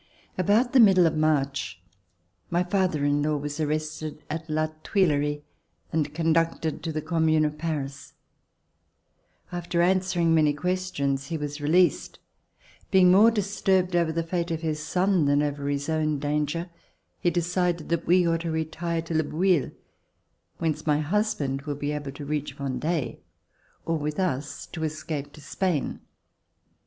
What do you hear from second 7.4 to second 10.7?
of Paris. After answering many